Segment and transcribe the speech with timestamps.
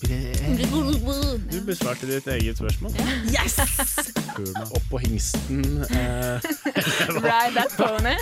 [0.00, 2.92] Du besvarte ditt eget spørsmål.
[3.28, 3.58] Yes!
[4.72, 5.62] Opp på hingsten.
[5.90, 6.40] Eh,
[7.18, 8.14] Ride that pony.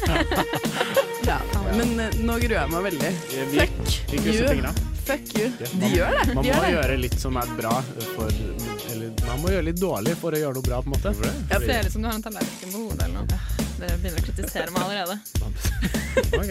[1.26, 1.38] Ja,
[1.76, 3.12] men eh, nå gruer jeg meg veldig.
[3.30, 3.78] vi, Fuck
[4.10, 4.72] vi you.
[5.10, 5.46] Fuck you.
[5.58, 6.34] De man- gjør det.
[6.34, 6.72] Man De må det.
[6.74, 7.74] gjøre litt som er bra
[8.14, 8.30] for
[8.90, 11.10] Eller man må gjøre litt dårlig for å gjøre noe bra, på en måte.
[11.50, 13.26] Jeg ser ut som du har en tallerken på hodet eller noe.
[13.80, 15.16] Dere begynner å kritisere meg allerede.
[16.10, 16.50] Ok,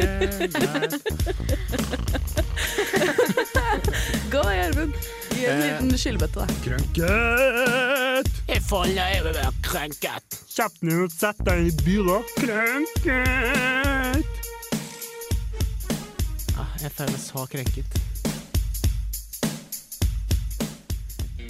[4.80, 4.94] greit.
[5.30, 5.40] Gå da, Gjermund.
[5.40, 5.82] Gi en Eh.
[5.82, 6.46] liten skyllebøtte, da.
[6.64, 8.32] Krenket!
[8.48, 10.40] Jeg faller over krenket.
[10.56, 12.24] Kjapt ned og sett deg i byrå.
[12.38, 14.26] Krenket!
[16.58, 17.86] Ah, jeg føler meg så krenket.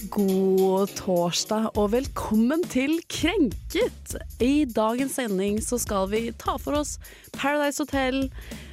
[0.09, 4.15] God torsdag og velkommen til Krenket.
[4.41, 6.97] I dagens sending så skal vi ta for oss
[7.35, 8.31] Paradise Hotel,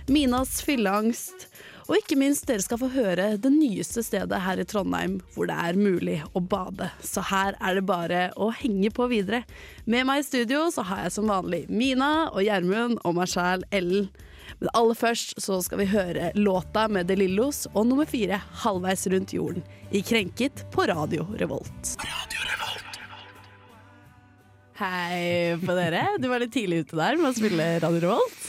[0.08, 1.46] Minas fylleangst,
[1.86, 5.56] og ikke minst dere skal få høre det nyeste stedet her i Trondheim hvor det
[5.68, 6.88] er mulig å bade.
[7.04, 9.44] Så her er det bare å henge på videre.
[9.86, 13.62] Med meg i studio så har jeg som vanlig Mina og Gjermund og meg sjæl
[13.70, 14.08] Ellen.
[14.58, 19.06] Men aller først så skal vi høre låta med De Lillos og nummer fire halvveis
[19.12, 19.62] rundt jorden
[19.94, 21.94] i Krenket på Radio Revolt.
[22.02, 23.00] Radio Revolt.
[24.76, 26.02] Hei på dere.
[26.20, 28.42] Du var litt tidlig ute der med å spille Radio Revolt.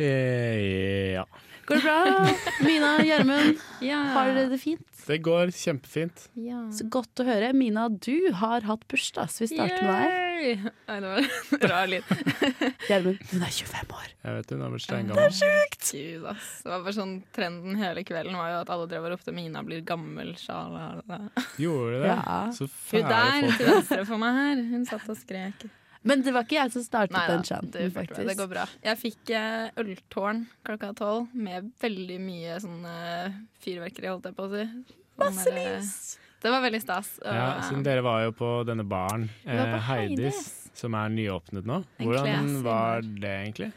[0.00, 1.26] Eh, ja.
[1.66, 2.28] Går det bra?
[2.66, 4.00] Mina, Gjermund, Ja.
[4.16, 4.86] har dere det fint?
[5.06, 6.28] Det går kjempefint.
[6.38, 6.60] Ja.
[6.74, 7.52] Så godt å høre.
[7.54, 10.62] Mina, du har hatt bursdag, så vi starter med deg.
[10.88, 12.12] Nei, det var en rar lyd.
[12.90, 14.08] Gjermund, hun er 25 år.
[14.22, 15.36] Jeg vet hun har blitt steingammel.
[15.92, 16.48] Gud, ass.
[16.62, 19.62] Det var bare sånn Trenden hele kvelden var jo at alle drev og ropte 'Mina
[19.66, 20.34] blir gammel'.
[20.38, 21.20] Sjalala.
[21.58, 22.10] Gjorde det?
[22.14, 22.40] Ja.
[22.54, 23.56] Så Hun der folk.
[23.58, 25.66] til venstre for meg her, hun satt og skrek.
[26.08, 28.24] Men det var ikke jeg som startet Nei den chanten, faktisk.
[28.26, 28.64] det går bra.
[28.82, 34.48] Jeg fikk eh, øltårn klokka tolv med veldig mye sånn eh, fyrverkeri, holdt jeg på
[34.48, 34.66] å si.
[35.22, 35.92] Masse der, eh,
[36.42, 37.14] Det var veldig stas.
[37.22, 40.42] og, Ja, siden dere var jo på denne baren, eh, Heidis,
[40.74, 41.84] som er nyåpnet nå.
[42.02, 43.72] Hvordan var det egentlig?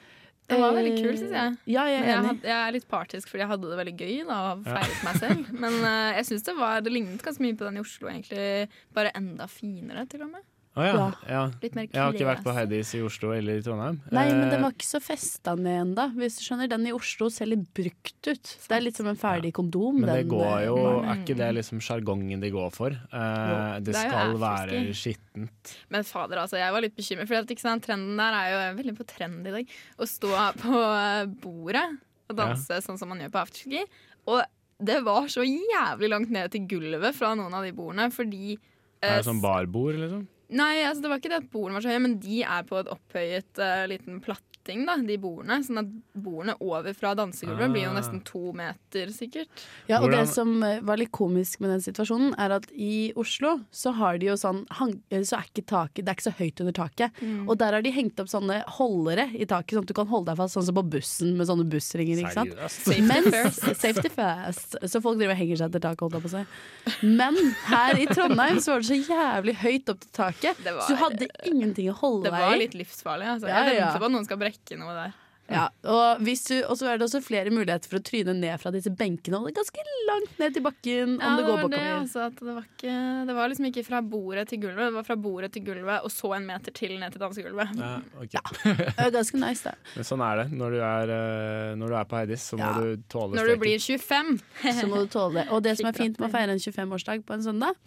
[0.46, 1.53] Det var veldig kult, syns jeg.
[1.74, 4.18] Ja, jeg er jeg, had, jeg er litt partisk fordi jeg hadde det veldig gøy
[4.28, 5.47] da, og feiret meg selv.
[5.63, 8.50] Men uh, jeg syns det var Det lignet ganske mye på den i Oslo, egentlig.
[8.94, 10.46] Bare enda finere, til og med.
[10.75, 10.96] Å ja.
[10.96, 11.06] Ja.
[11.31, 11.41] ja.
[11.62, 12.52] Litt mer Jeg har ikke vært på.
[12.56, 14.02] Heidis i Oslo eller i Trondheim.
[14.12, 16.08] Nei, men den Eh, var ikke så festa ned ennå.
[16.19, 18.52] Hvis du skjønner, den i Oslo ser litt brukt ut.
[18.68, 20.02] Det er litt som en ferdig kondom.
[20.02, 21.08] Men det den, går eh, jo baren.
[21.13, 22.91] Er ikke det liksom sjargongen de går for?
[22.91, 25.75] Eh, det Det er skal være skittent.
[25.96, 27.31] Men fader, altså, jeg var litt bekymret.
[27.31, 29.74] For sant, trenden der er jo er veldig på trend i dag.
[29.96, 31.88] Å stå på eh, bordet
[32.25, 33.88] og danse sånn som man gjør på afterski.
[34.28, 34.44] Og
[34.84, 38.57] det var så jævlig langt ned til gulvet fra noen av de bordene, fordi
[39.02, 40.25] Er eh, det sånn barbord, liksom?
[40.50, 42.78] Nei, altså det var ikke det at bordene var så høye, men de er på
[42.81, 45.59] et opphøyet uh, liten platting, da, de bordene.
[45.66, 47.97] Sånn at bordene over fra dansegulvet blir jo Ah.
[48.00, 49.50] nesten to meter, sikkert.
[49.89, 53.59] Ja, og det som eh, var litt komisk med den situasjonen, er at i Oslo
[53.72, 56.59] så har de jo sånn hang, Så er ikke taket Det er ikke så høyt
[56.66, 57.12] under taket.
[57.22, 57.47] Mm.
[57.50, 60.31] Og der har de hengt opp sånne holdere i taket, sånn at du kan holde
[60.31, 62.57] deg fast, sånn som på bussen med sånne bussringer, ikke sant.
[62.73, 63.81] Safety Mens, first.
[63.81, 64.75] safety first.
[64.89, 67.06] Så folk driver og henger seg etter taket, holdt jeg på å si.
[67.22, 67.38] Men
[67.69, 70.96] her i Trondheim så var det så jævlig høyt opp til taket, Det var- så
[70.96, 73.28] du hadde ingenting å holde Det var litt livsfarlig.
[73.35, 73.47] Altså.
[73.47, 73.85] Ja, Jeg ja.
[73.85, 75.13] venter på at noen skal brekke noe der.
[75.46, 78.57] Ja, og, hvis du, og så er det også flere muligheter for å tryne ned
[78.57, 79.38] fra disse benkene.
[79.38, 82.24] Og det er ganske langt ned til bakken om Ja, det det går det, altså,
[82.31, 82.95] at det, var ikke,
[83.29, 86.09] det var liksom ikke fra bordet til gulvet, det var fra bordet til gulvet og
[86.09, 87.78] så en meter til ned til dansegulvet.
[87.78, 87.91] Ja,
[88.24, 88.35] ok.
[88.66, 89.75] Det er ganske nice, det.
[90.00, 90.47] Men sånn er det.
[90.57, 93.57] Når du er, eh, når du er på Heidis, så må du tåle Når du
[93.62, 94.40] blir 25.
[94.81, 95.50] Så må du tåle det.
[95.53, 97.78] Og det som er fint med å feire en 25-årsdag på en søndag,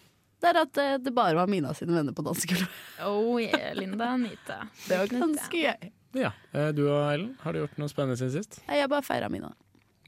[0.42, 2.68] det er at eh, det bare var Mina sine venner på dansegulvet.
[3.06, 4.60] Oh yeah, Linda Anita.
[4.88, 5.88] Det var ganske gøy.
[6.18, 6.30] Ja.
[6.54, 8.60] Eh, Du og Ellen, har du gjort noe spennende siden sist?
[8.68, 9.50] Nei, Jeg bare feira Mina.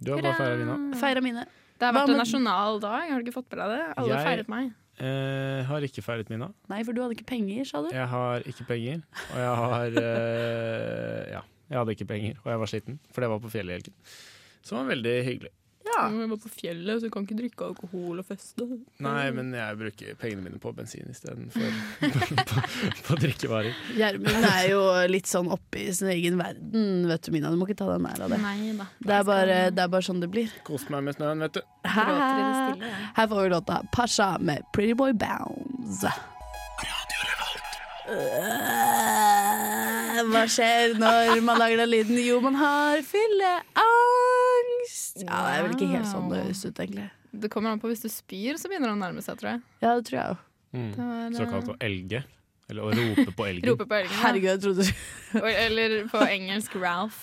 [0.01, 0.77] Du har bare feira Mina.
[0.97, 1.47] Feira mine.
[1.81, 3.83] Det har Hva vært en nasjonal dag, har du ikke fått på deg det?
[4.01, 4.71] Alle Jeg- feiret meg.
[5.01, 6.51] Eh, har ikke feiret Mina.
[6.69, 7.89] Nei, for du hadde ikke penger, sa du?
[7.95, 9.01] Jeg har ikke penger,
[9.33, 13.31] og jeg har eh, Ja, jeg hadde ikke penger, og jeg var sliten, for det
[13.33, 13.97] var på fjellet i helgen.
[14.67, 15.53] Som var veldig hyggelig.
[15.91, 16.05] Ja.
[16.13, 18.67] Vi var på fjellet, så du kan ikke drikke alkohol og feste.
[19.03, 21.69] Nei, men jeg bruker pengene mine på bensin istedenfor
[22.01, 22.65] på, på,
[23.09, 23.77] på drikkevarer.
[23.99, 27.53] Gjermund er jo litt sånn oppe i sin egen verden, vet du Mina.
[27.53, 28.41] Du må ikke ta deg nær av det.
[28.45, 28.89] Nei da.
[29.03, 30.53] Det er bare, det er bare sånn det blir.
[30.67, 31.63] Kost meg med snøen, vet du.
[31.85, 32.91] Jeg.
[33.17, 36.13] Her får vi låta Pasha med Pretty Boy Bounce.
[40.31, 42.19] Hva skjer når man lager den lyden?
[42.23, 44.40] Jo, man har fylleangst.
[45.21, 47.09] Ja, det er vel ikke helt sånn det høres ut, egentlig.
[47.31, 49.61] Det kommer an på hvis du spyr, så begynner det å nærme seg, tror jeg.
[49.85, 50.37] Ja, det tror jeg jo.
[50.71, 50.91] Mm.
[50.97, 52.21] Var, eh, Såkalt å elge.
[52.71, 53.69] Eller å rope på elgen.
[53.73, 54.15] Rope på elgen.
[54.15, 54.23] ja.
[54.23, 54.85] Herregud, jeg trodde
[55.67, 57.21] Eller på engelsk Ralph.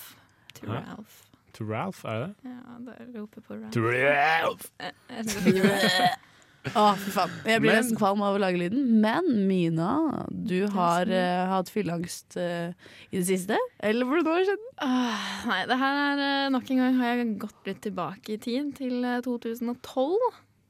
[0.60, 0.80] To Ja.
[0.90, 1.14] Ralph.
[1.58, 2.50] To Ralph, er det det?
[2.52, 3.72] Ja, det er rope på Ralph.
[3.72, 4.66] To Ralph!
[6.76, 7.30] Å, fy faen.
[7.48, 8.82] Jeg blir Men- nesten kvalm av å lage lyden.
[9.00, 12.72] Men Mina, du har eh, hatt fylleangst eh,
[13.12, 13.56] i det siste?
[13.80, 14.66] Eller hvordan har det skjedd?
[14.88, 18.38] Åh, nei, det her er eh, nok en gang har jeg gått litt tilbake i
[18.42, 20.18] tid, til eh, 2012.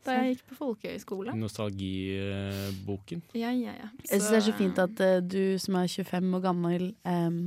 [0.06, 1.35] Da jeg gikk på folkehøyskole.
[1.37, 3.23] Nostalgiboken.
[3.37, 3.89] Ja, ja, ja.
[4.06, 7.41] Jeg syns det er så fint at eh, du som er 25 år gammel em,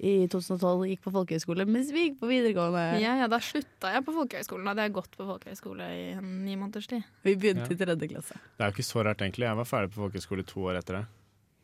[0.00, 3.00] i 2012 gikk på folkehøyskole, mens vi gikk på videregående.
[3.00, 4.64] ja, ja, Da slutta jeg på folkehøyskolen.
[4.64, 7.04] Da hadde jeg gått på folkehøyskole i en ni måneders tid.
[7.22, 7.74] Vi begynte Ja.
[7.74, 8.34] i tredje klasse.
[8.34, 9.46] Det er jo ikke så rart, egentlig.
[9.46, 11.06] Jeg var ferdig på folkehøyskole to år etter det.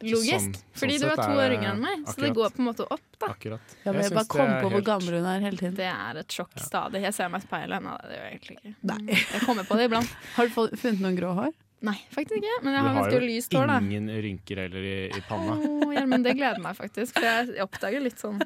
[0.00, 0.32] Logisk.
[0.40, 2.68] Sånn- fordi sånn du er to år yngre enn meg, så det går på en
[2.72, 3.26] måte opp, da.
[3.34, 3.60] Akkurat.
[3.84, 4.72] Ja, men jeg, jeg bare kom på helt...
[4.72, 5.74] hvor gammel hun er hele tiden.
[5.76, 6.62] Det er et sjokk Ja.
[6.62, 7.02] stadig.
[7.02, 7.82] Jeg ser meg i speilet.
[7.82, 8.74] Nei, det gjør jeg egentlig ikke.
[8.82, 9.14] Nei.
[9.34, 10.08] Jeg kommer på det iblant.
[10.38, 11.52] Har du funnet noen grå hår?
[11.80, 12.56] Nei, faktisk ikke.
[12.60, 15.54] Men jeg har har ganske lyst hår, jo ingen rynker heller i, i panna.
[15.80, 17.16] Oh, ja, men det gleder meg faktisk.
[17.16, 18.36] For jeg oppdager litt sånn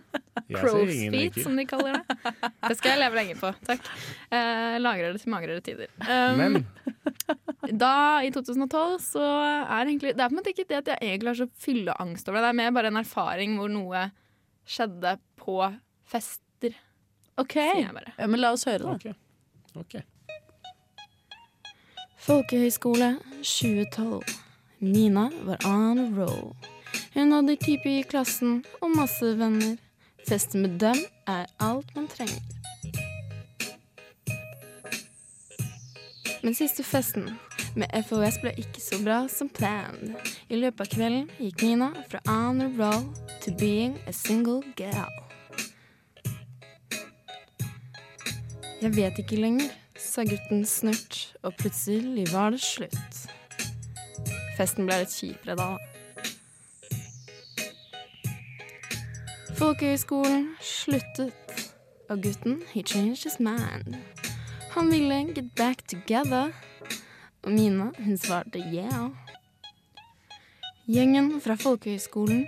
[0.53, 2.19] crow's feet, som de kaller det.
[2.69, 3.51] Det skal jeg leve lenge på.
[3.67, 3.91] Takk.
[4.31, 5.91] Eh, lagrer det til magrere tider.
[6.07, 6.59] Um, Men
[7.81, 11.03] da, i 2012, så er egentlig Det er på en måte ikke det at jeg
[11.03, 12.47] egentlig har så fylleangst over det.
[12.47, 14.07] Det er mer bare en erfaring hvor noe
[14.65, 15.59] skjedde på
[16.09, 16.79] fester,
[17.41, 17.59] OK.
[17.59, 18.15] sier jeg bare.
[18.17, 18.95] Ja, men la oss høre, da.
[18.95, 19.19] Okay.
[19.75, 20.13] ok.
[22.25, 24.23] Folkehøyskole 2012.
[24.81, 26.56] Nina var on a roll.
[27.15, 29.75] Hun hadde type i klassen og masse venner.
[30.29, 32.41] Feste med dem er alt man trenger.
[36.43, 37.29] Men siste festen
[37.76, 40.17] med FOS ble ikke så bra som planned.
[40.49, 43.05] I løpet av kvelden gikk Nina fra on a roll
[43.44, 45.12] to being a single girl.
[48.81, 53.25] Jeg vet ikke lenger, sa gutten snurt, og plutselig var det slutt.
[54.59, 55.69] Festen ble litt kjipere da.
[59.59, 61.69] Folkehøyskolen sluttet,
[62.11, 63.97] og gutten, he changed his mind.
[64.75, 66.53] Han ville get back together,
[67.43, 69.11] og Mina, hun svarte yeah.
[70.87, 72.47] Gjengen fra folkehøyskolen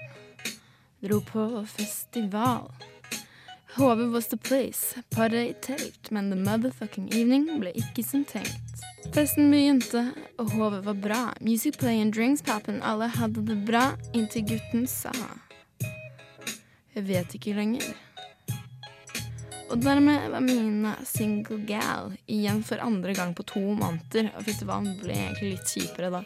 [1.02, 2.70] dro på festival.
[3.76, 8.80] HV was the place, party taped, men the motherfucking evening ble ikke som tenkt.
[9.12, 10.00] Festen begynte,
[10.40, 11.18] og HV var bra.
[11.44, 15.12] Music playing, drinks popping, alle hadde det bra, inntil gutten sa
[16.94, 17.90] Jeg vet ikke lenger.
[19.68, 24.30] Og dermed var Mina single gal, igjen for andre gang på to måneder.
[24.38, 26.22] Og festivalen ble egentlig litt kjipere da.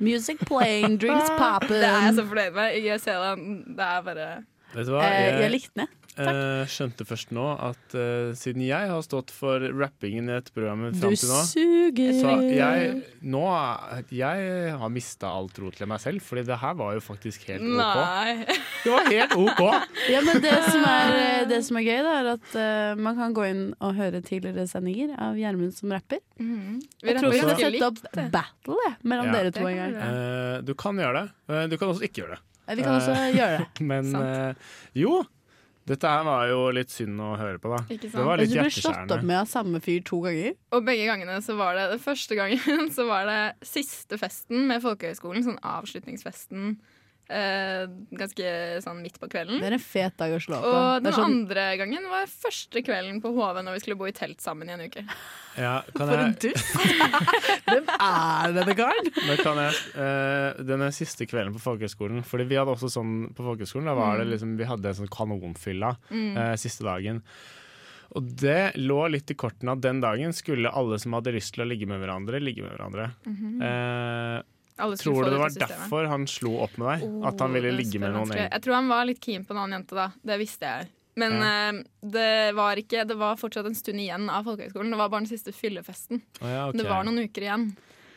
[0.00, 1.82] Music playing, drinks popping.
[1.82, 2.78] Det er jeg så fornøyd med.
[2.80, 3.60] Jeg ser den.
[3.76, 4.30] Det er bare
[4.74, 5.04] Vet du hva?
[5.04, 6.03] Eh, jeg Jeg likte den, jeg.
[6.22, 10.96] Eh, skjønte først nå at uh, siden jeg har stått for rappingen i dette programmet
[11.00, 12.12] fram til nå suger.
[12.20, 13.42] så jeg, nå,
[14.14, 17.64] jeg har mista all tro til meg selv, Fordi det her var jo faktisk helt
[17.64, 17.74] OK.
[17.80, 18.46] Nei.
[18.84, 19.62] Det var helt OK!
[20.14, 23.16] Ja, men det som er, eh, det som er gøy, da, er at uh, man
[23.18, 26.20] kan gå inn og høre tidligere sendinger av Gjermund som rapper.
[26.38, 26.80] Mhm.
[27.04, 28.00] Jeg tror vi kan sette opp
[28.34, 29.32] battle jeg, mellom Ja.
[29.38, 29.94] dere to en gang.
[30.04, 31.70] Eh, du kan gjøre det.
[31.72, 32.42] Du kan også ikke gjøre det.
[32.78, 33.66] Vi kan også gjøre det.
[33.90, 34.58] Men Sant.
[34.96, 35.18] jo,
[35.84, 37.82] dette her var jo litt synd å høre på, da.
[37.92, 38.16] Ikke sant?
[38.16, 40.56] Det var litt Altså, du ble slått opp med av samme fyr to ganger.
[40.72, 44.84] Og begge gangene så var det Det første gangen så var det siste festen med
[44.84, 46.78] folkehøyskolen, sånn avslutningsfesten.
[47.24, 48.48] Eh, ganske
[48.84, 49.56] sånn midt på kvelden.
[49.62, 50.72] Det er en fet dag å slå på.
[50.76, 54.12] Og den sånn, andre gangen var første kvelden på HV når vi skulle bo i
[54.16, 55.06] telt sammen i en uke.
[55.56, 56.76] Ja, kan for en jeg, dust!
[57.70, 59.10] Hvem er denne karen?
[59.24, 63.46] men kan jeg eh, Denne siste kvelden på folkehøgskolen Fordi vi hadde også sånn på
[63.46, 67.22] folkehøgskolen Da var det liksom Vi hadde en sånn kanonfylla eh, siste dagen.
[68.14, 71.64] Og det lå litt i kortene at den dagen skulle alle som hadde lyst til
[71.64, 73.08] å ligge med hverandre, ligge med hverandre.
[73.26, 73.62] Mm -hmm.
[75.00, 75.68] Tror du det var systemet.
[75.78, 77.24] derfor han slo opp med deg?
[77.30, 78.50] at han Oh, ville ligge med noen vanskelig.
[78.52, 80.10] Jeg tror han var litt keen på en annen jente da.
[80.24, 80.88] Det visste jeg.
[81.16, 84.90] Men eh, det var ikke Det var fortsatt en stund igjen av folkehøyskolen.
[84.90, 86.20] Det var bare den siste fyllefesten.
[86.40, 86.78] Oh, ja, okay.
[86.80, 87.68] Det var noen uker igjen.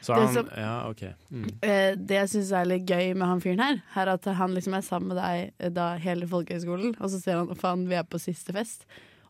[0.01, 1.13] Så Det som- ja, okay.
[1.31, 1.45] Mm.
[1.45, 4.73] uh, Det jeg syns er litt gøy med han fyren her, er at han liksom
[4.77, 8.03] er sammen med deg eh, da hele folkehøyskolen, og så ser han faen, vi er
[8.03, 8.85] på siste fest,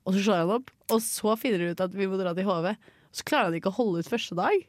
[0.06, 2.46] og så slår han opp, og så finner de ut at vi må dra til
[2.46, 2.75] HV.
[3.15, 4.67] Så klarer han ikke å holde ut første dag.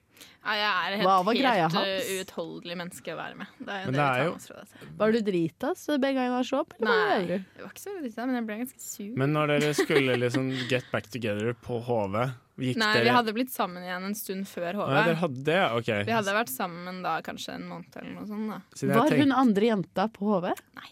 [0.49, 2.09] Ja, jeg er et Hva var helt greia eh, hans?
[2.19, 3.47] uutholdelig menneske å være med.
[3.59, 4.93] Det er Men det, det er jo-.
[5.03, 6.73] Var du dritas begge ganger han slo opp?
[6.79, 7.39] eller var Nei, edru?
[7.59, 9.11] det var ikke så drita, men jeg ble ganske sur.
[9.23, 12.17] Men når dere skulle liksom get back together på HV,
[12.59, 14.89] gikk Nei, dere vi hadde blitt sammen igjen en stund før HV.
[14.95, 15.61] ja, dere hadde det?
[15.79, 15.91] OK.
[16.09, 18.49] Vi hadde vært sammen da kanskje en måned eller noe sånt.
[18.55, 20.49] da Siden jeg Var tenkte- hun andre jenta på HV?
[20.81, 20.91] Nei.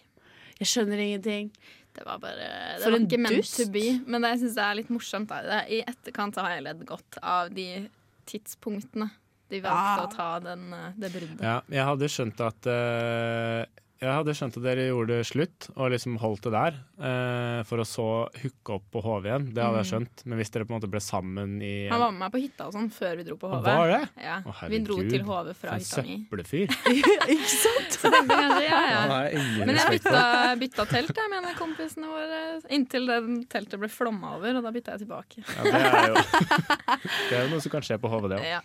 [0.60, 1.50] Jeg skjønner ingenting.
[1.96, 2.36] Det var bare
[2.76, 3.56] Det For var en ikke meant dust.
[3.56, 3.86] to be.
[4.06, 5.60] Men det jeg er litt morsomt, er det.
[5.72, 7.88] i etterkant har jeg ledd godt av de
[8.26, 9.10] tidspunktene
[9.50, 10.04] de valgte Ah.
[10.06, 11.40] å ta den, eh, det bruddet.
[11.42, 13.64] Ja, jeg hadde skjønt at eh,
[13.96, 16.74] jeg hadde skjønt at dere gjorde det slutt, og liksom holdt det der,
[17.08, 18.06] eh, for å så
[18.42, 19.46] hooke opp på HV igjen.
[19.56, 20.24] Det hadde jeg skjønt.
[20.28, 22.66] Men hvis dere på en måte ble sammen i Han var med meg på hytta
[22.68, 23.62] og sånn før vi dro på HV.
[23.64, 24.00] Var det?
[24.20, 24.36] Ja.
[24.44, 26.18] Å, vi dro til HV fra hytta mi.
[26.28, 26.76] For en søppelfyr.
[27.36, 27.96] Ikke sant?
[27.96, 29.64] Så tenkte jeg kanskje, ja, ja.
[29.64, 30.22] Men jeg bytta,
[30.64, 32.42] bytta telt jeg, med kompisene våre
[32.76, 33.18] inntil det
[33.52, 35.40] teltet ble flomma over, og da bytta jeg tilbake.
[35.40, 36.24] Ja, det, er jo,
[37.30, 38.48] det er jo noe som kan skje på HV, det òg.
[38.52, 38.60] Ja.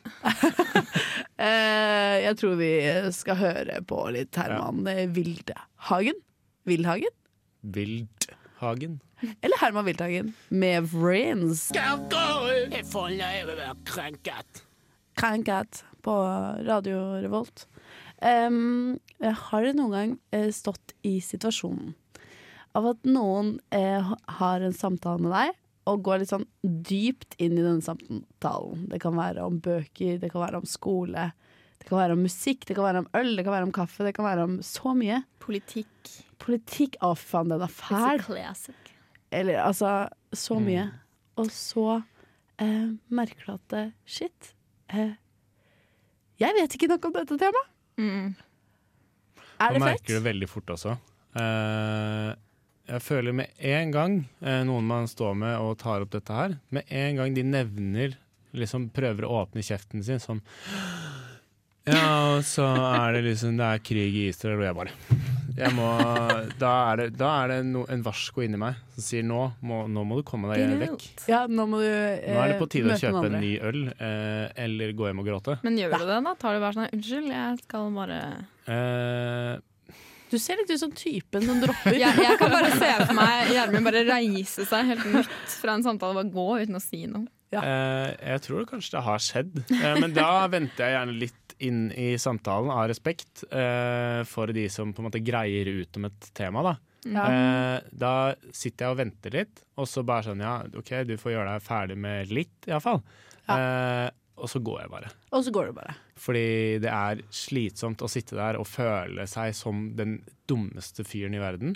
[1.41, 2.73] Eh, jeg tror vi
[3.15, 5.07] skal høre på litt Herman ja.
[5.09, 6.19] Wildhagen.
[6.69, 7.15] Wildhagen?
[7.61, 8.99] Vildhagen.
[9.41, 11.71] Eller Herman Wildhagen med Vrains.
[15.17, 16.17] Krenket på
[16.67, 17.65] Radio Revolt.
[18.21, 21.95] Um, har dere noen gang eh, stått i situasjonen
[22.77, 25.57] av at noen eh, har en samtale med deg,
[25.89, 28.87] og går litt sånn dypt inn i denne samtalen?
[28.91, 31.31] Det kan være om bøker, det kan være om skole,
[31.79, 34.03] det kan være om musikk, det kan være om øl, det kan være om kaffe,
[34.05, 35.23] det kan være om så mye.
[35.41, 36.11] Politikk.
[36.41, 38.21] Politikk, å fy faen, den er fæl.
[38.25, 38.93] classic.
[39.31, 40.65] Eller altså, så Mm.
[40.65, 40.85] mye.
[41.37, 42.03] Og så
[42.59, 44.53] eh, merker du at shit
[44.89, 45.13] eh,
[46.39, 47.67] Jeg vet ikke nok om dette temaet.
[47.97, 48.35] Mm.
[49.61, 50.97] Er Man det merker det veldig fort også.
[51.37, 52.35] Eh,
[52.89, 56.57] jeg føler med en gang eh, noen man står med og tar opp dette her,
[56.73, 58.17] med en gang de nevner
[58.57, 60.41] liksom prøver å åpne kjeften sin sånn
[61.87, 64.91] Ja, og så er det liksom Det er krig i Israel, og jeg bare
[65.57, 65.87] jeg må,
[66.61, 69.81] Da er det, da er det no, en varsko inni meg som sier nå må,
[69.91, 71.07] nå må du komme deg vekk.
[71.31, 73.81] Ja, nå må du eh, Nå er det på tide å kjøpe en ny øl,
[73.91, 75.57] eh, eller gå hjem og gråte.
[75.65, 76.35] Men gjør du det, da?
[76.39, 78.21] Tar du bare sånn Unnskyld, jeg skal bare
[78.71, 79.55] Eh,
[80.31, 81.97] Du ser litt ut som typen som dropper.
[81.99, 85.85] jeg, jeg kan bare se for meg Gjermund bare reise seg helt nytt fra en
[85.85, 87.27] samtale og bare gå uten å si noe.
[87.51, 91.81] Eh, jeg tror kanskje det har skjedd, eh, men da venter jeg gjerne litt inn
[91.93, 96.29] i samtalen av respekt eh, for de som på en måte greier ut om et
[96.37, 96.63] tema.
[96.69, 96.73] Da.
[97.11, 97.25] Ja.
[97.27, 98.13] Eh, da
[98.53, 101.67] sitter jeg og venter litt, og så bare sånn ja, OK, du får gjøre deg
[101.67, 103.03] ferdig med litt, iallfall.
[103.51, 104.07] Eh,
[104.41, 105.11] og så går jeg bare.
[105.31, 105.95] Og så går du bare.
[106.19, 106.45] Fordi
[106.81, 110.19] det er slitsomt å sitte der og føle seg som den
[110.49, 111.75] dummeste fyren i verden.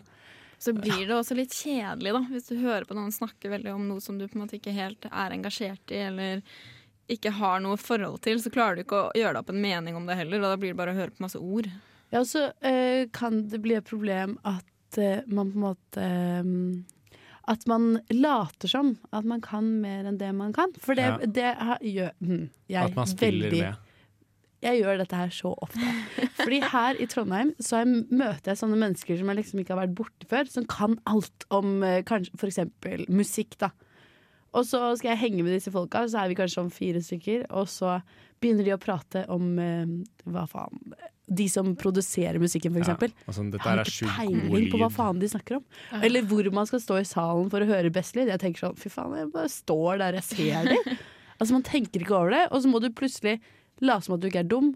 [0.58, 3.90] Så blir det også litt kjedelig, da, hvis du hører på noen snakke veldig om
[3.90, 6.42] noe som du på en måte ikke helt er engasjert i, eller
[7.12, 10.00] ikke har noe forhold til, så klarer du ikke å gjøre deg opp en mening
[10.00, 11.70] om det heller, og da blir det bare å høre på masse ord.
[12.14, 16.50] Ja, så øh, kan det bli et problem at øh, man på en måte eh,
[17.48, 20.72] At man later som at man kan mer enn det man kan.
[20.82, 21.18] For det, Ja.
[21.26, 21.52] det
[21.94, 23.76] gjør hm, jeg At man spiller veldig med.
[24.66, 25.94] jeg gjør dette her så ofte.
[26.42, 29.84] Fordi her i Trondheim så jeg møter jeg sånne mennesker som jeg liksom ikke har
[29.84, 33.70] vært borte før, som kan alt om eh, kanskje eksempel musikk, da.
[34.56, 37.46] Og så skal jeg henge med disse folka, så er vi kanskje om fire stykker,
[37.52, 38.00] og så
[38.42, 39.86] begynner de å prate om eh,
[40.26, 40.80] hva faen
[41.26, 43.14] De som produserer musikken, for eksempel.
[43.26, 45.64] Ja, Jeg har er ikke sjukt peiling på hva faen de snakker om.
[46.06, 48.30] Eller hvor man skal stå i salen for å høre best lyd.
[48.30, 50.98] Jeg tenker sånn, fy faen, jeg bare står der jeg ser de.
[51.40, 53.40] altså Man tenker ikke over det, og så må du plutselig
[53.82, 54.74] late som at du ikke er dum.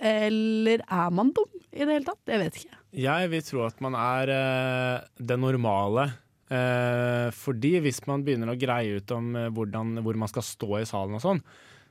[0.00, 2.22] Eller er man dum i det hele tatt?
[2.26, 2.76] Jeg vet ikke.
[3.04, 6.08] Jeg vil tro at man er eh, det normale.
[6.50, 10.80] Eh, fordi hvis man begynner å greie ut om eh, hvordan, hvor man skal stå
[10.80, 11.42] i salen og sånn,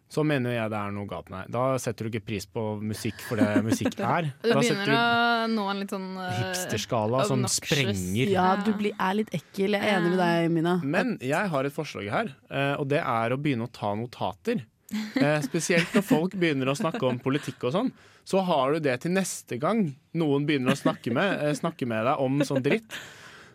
[0.10, 1.54] så mener jeg det er noe galt med deg.
[1.54, 4.32] Da setter du ikke pris på musikk for det musikk er.
[4.42, 8.34] Du begynner du å nå en litt sånn uh, hipsterskala som sprenger.
[8.34, 9.78] Ja, du blir, er litt ekkel.
[9.78, 10.75] Jeg er enig med deg, Mina.
[10.82, 14.66] Men jeg har et forslag her, eh, og det er å begynne å ta notater.
[14.89, 17.92] Eh, spesielt når folk begynner å snakke om politikk og sånn.
[18.25, 22.06] Så har du det til neste gang noen begynner å snakke med, eh, snakke med
[22.06, 22.98] deg om sånn dritt.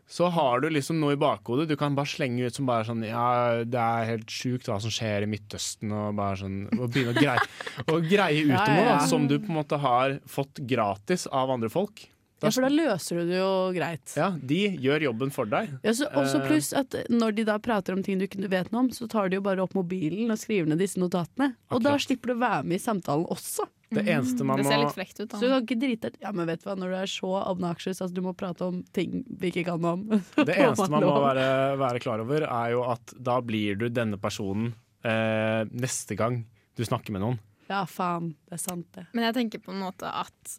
[0.06, 1.68] Så har du liksom noe i bakhodet.
[1.70, 4.92] Du kan bare slenge ut som bare sånn Ja, det er helt sjukt hva som
[4.92, 7.46] skjer i Midtøsten, og bare sånn Og begynne å greie,
[7.92, 9.06] og greie ut Ja, noe ja, ja.
[9.08, 12.10] som du på en måte har fått gratis av andre folk.
[12.44, 14.12] Ja, for da løser du det jo greit.
[14.18, 15.70] Ja, de gjør jobben for deg.
[15.86, 16.48] Ja, så, også Eh.
[16.50, 19.30] pluss at når de da prater om ting du ikke vet noe om, så tar
[19.32, 21.54] de jo bare opp mobilen og skriver ned disse notatene.
[21.72, 23.64] Og da slipper du å være med i samtalen også.
[23.94, 25.58] Det eneste man Det må ser litt frekt ut, Så du da.
[25.58, 28.20] kan ikke drite Ja, men vet du hva, når du er så obnoxious at du
[28.24, 31.46] må prate om ting vi ikke kan om Det eneste man må være,
[31.80, 34.72] være klar over, er jo at da blir du denne personen
[35.06, 36.42] eh, neste gang
[36.74, 37.40] du snakker med noen.
[37.70, 38.32] Ja, faen.
[38.48, 39.06] Det er sant, det.
[39.14, 40.56] Men jeg tenker på en måte at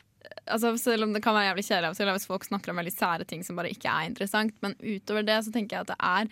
[0.49, 3.43] altså Selv om det kan være jævlig kjedelig hvis folk snakker om veldig sære ting
[3.45, 6.31] som bare ikke er interessant, men utover det så tenker jeg at det er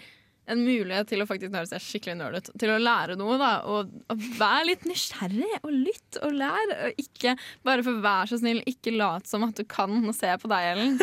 [0.51, 2.49] en mulighet til å faktisk høre seg skikkelig nerd ut.
[2.59, 3.51] Til å lære noe, da.
[3.71, 6.73] Og, og vær litt nysgjerrig, og lytt og lær.
[6.89, 10.33] Og ikke bare for vær så snill, ikke lat som at du kan og se
[10.41, 10.97] på deg, Ellen.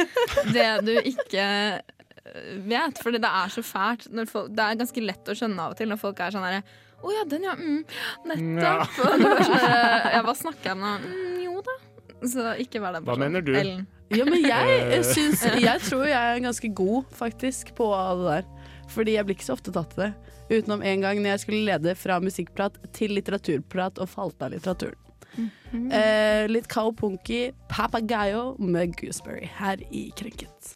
[0.53, 1.47] Det du ikke
[1.81, 3.01] øh, vet.
[3.01, 4.11] Fordi det er så fælt.
[4.13, 6.45] Når folk, det er ganske lett å skjønne av og til når folk er sånn
[6.49, 6.61] herre
[7.01, 7.55] Å ja, den ja.
[7.57, 7.81] Mm,
[8.29, 8.99] nettopp.
[9.07, 9.65] Og du er sånn
[10.19, 10.93] Ja, hva snakker jeg om nå?
[11.07, 11.79] Mm, jo da.
[12.29, 13.55] Så ikke vær den Hva mener du?
[13.57, 13.87] Ellen.
[14.13, 15.05] Ja, men jeg, Eh.
[15.07, 17.87] syns, jeg tror jeg er ganske god faktisk på
[18.19, 18.49] det der.
[18.91, 20.11] Fordi jeg blir ikke så ofte tatt i det.
[20.51, 24.99] Utenom en gang når jeg skulle lede fra musikkprat til litteraturprat og falt av litteraturen.
[25.95, 30.75] Eh, litt Cowpunky Papagayo med Gooseberry her i Krenket.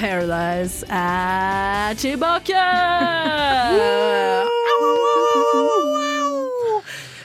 [0.00, 2.60] Paradise er tilbake!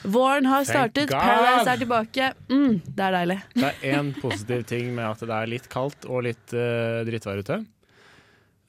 [0.04, 2.28] Våren har startet, Paradise er tilbake.
[2.52, 3.38] Mm, det er deilig.
[3.56, 7.40] Det er én positiv ting med at det er litt kaldt og litt uh, drittvær
[7.46, 7.62] ute.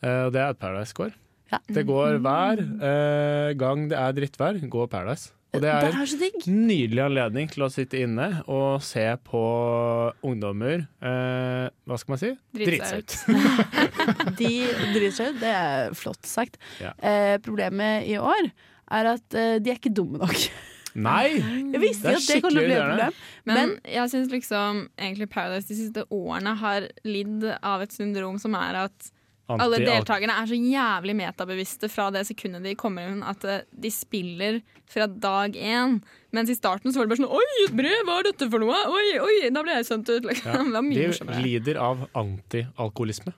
[0.06, 1.10] Uh, Og det er at Paradise går.
[1.50, 1.58] Ja.
[1.66, 5.34] Det går hver uh, gang det er drittvær, går Paradise.
[5.56, 6.36] Og det er Det er så digg.
[6.46, 9.42] en nydelig anledning til å sitte inne og se på
[10.26, 12.32] ungdommer eh, Hva skal man si?
[12.56, 13.16] Drite seg ut.
[14.40, 14.52] De
[14.94, 16.60] driter seg ut, det er flott sagt.
[16.82, 16.92] Ja.
[17.00, 18.50] Eh, problemet i år
[18.96, 20.46] er at eh, de er ikke dumme nok.
[20.96, 21.36] Nei!
[21.74, 23.18] Jeg visste Det er at det kom bli et skikkelig problem.
[23.44, 28.38] Men, Men, jeg syns liksom egentlig Paradise de siste årene har lidd av et syndrom
[28.40, 29.10] som er at
[29.54, 33.92] alle deltakerne er så jævlig metabevisste fra det sekundet de kommer inn, at eh, de
[33.94, 34.60] spiller
[34.90, 36.00] fra dag én.
[36.34, 38.62] Mens i starten så var det bare sånn Oi, et brev, hva er dette for
[38.62, 38.82] noe?
[38.90, 40.26] Oi, oi, da ble jeg sendt ut.
[40.26, 40.72] Liksom.
[40.74, 40.82] Ja.
[40.96, 43.32] Det var De lider av antialkoholisme.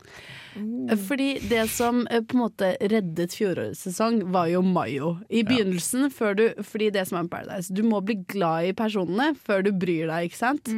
[1.07, 5.11] Fordi det som eh, på en måte reddet fjorårets sesong, var jo Mayo.
[5.29, 8.75] I begynnelsen, før du, fordi det som er med Paradise, du må bli glad i
[8.77, 10.71] personene før du bryr deg, ikke sant?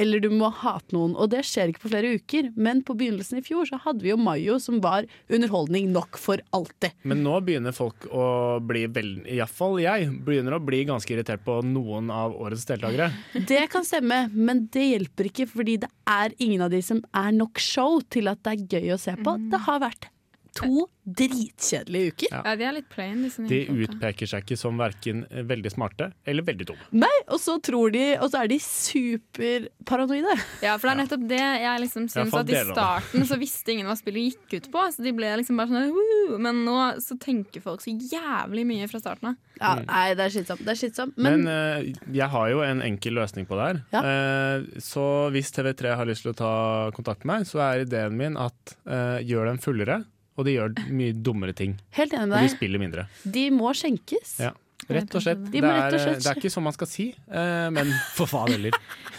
[0.00, 1.14] Eller du må hate noen.
[1.14, 2.50] Og det skjer ikke på flere uker.
[2.56, 6.42] Men på begynnelsen i fjor så hadde vi jo Mayo som var underholdning nok for
[6.56, 6.96] alltid.
[7.08, 11.57] Men nå begynner folk å bli veldig Iallfall jeg begynner å bli ganske irritert på
[11.66, 13.10] noen av årets deltakere.
[13.48, 17.32] Det kan stemme, men det hjelper ikke, fordi det er ingen av de som er
[17.36, 19.36] nok show til at det er gøy å se på.
[19.52, 20.10] Det har vært
[20.58, 22.28] to dritkjedelige uker.
[22.32, 22.42] Ja.
[22.44, 26.68] Ja, de er litt plain, De utpeker seg ikke som verken veldig smarte eller veldig
[26.68, 26.88] dumme.
[27.04, 30.34] Nei, og så tror de Og så er de superparanoide.
[30.64, 33.88] Ja, for det er nettopp det jeg liksom syns at i starten så visste ingen
[33.88, 34.84] hva spillet gikk ut på.
[34.94, 38.88] Så de ble liksom bare sånn «Woo!» Men nå så tenker folk så jævlig mye
[38.90, 39.38] fra starten av.
[39.58, 40.62] Ja, nei, det er slitsomt.
[40.66, 41.16] Det er slitsomt.
[41.18, 43.80] Men, Men, uh, jeg har jo en enkel løsning på det her.
[43.94, 44.02] Ja.
[44.04, 46.52] Uh, så hvis TV3 har lyst til å ta
[46.96, 50.02] kontakt med meg, så er ideen min at uh, gjør dem fullere,
[50.38, 51.74] og de gjør mye dummere ting.
[51.98, 52.44] helt enig med deg.
[52.44, 53.04] Og de spiller mindre.
[53.26, 54.36] De må skjenkes.
[54.46, 54.52] Ja.
[54.88, 55.40] Rett og slett.
[55.44, 57.68] De Det må rett og er, slett- det er ikke sånn man skal si, eh,
[57.74, 58.70] men for faen heller.